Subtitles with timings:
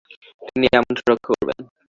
[0.45, 1.59] তিনি এই আমন্ত্রণ রক্ষা করেন।